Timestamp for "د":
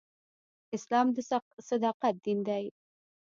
1.15-1.17